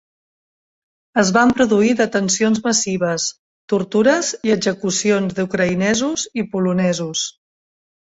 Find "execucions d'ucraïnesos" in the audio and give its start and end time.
4.59-6.29